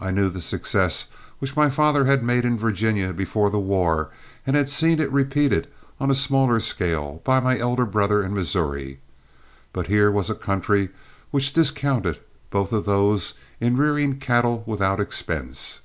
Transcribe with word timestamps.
I 0.00 0.12
knew 0.12 0.30
the 0.30 0.40
success 0.40 1.08
which 1.38 1.56
my 1.58 1.68
father 1.68 2.06
had 2.06 2.22
made 2.22 2.46
in 2.46 2.56
Virginia 2.56 3.12
before 3.12 3.50
the 3.50 3.58
war 3.60 4.08
and 4.46 4.56
had 4.56 4.70
seen 4.70 4.98
it 4.98 5.12
repeated 5.12 5.68
on 6.00 6.10
a 6.10 6.14
smaller 6.14 6.58
scale 6.58 7.20
by 7.22 7.38
my 7.38 7.58
elder 7.58 7.84
brother 7.84 8.22
in 8.22 8.32
Missouri, 8.32 8.98
but 9.74 9.88
here 9.88 10.10
was 10.10 10.30
a 10.30 10.34
country 10.34 10.88
which 11.30 11.52
discounted 11.52 12.18
both 12.48 12.72
of 12.72 12.86
those 12.86 13.34
in 13.60 13.76
rearing 13.76 14.18
cattle 14.18 14.62
without 14.66 15.00
expense. 15.00 15.82